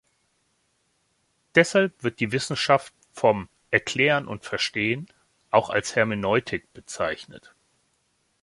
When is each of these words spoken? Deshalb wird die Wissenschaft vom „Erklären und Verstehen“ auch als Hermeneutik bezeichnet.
Deshalb 1.53 2.01
wird 2.03 2.19
die 2.21 2.31
Wissenschaft 2.31 2.91
vom 3.13 3.49
„Erklären 3.69 4.27
und 4.27 4.45
Verstehen“ 4.45 5.05
auch 5.51 5.69
als 5.69 5.95
Hermeneutik 5.95 6.73
bezeichnet. 6.73 7.53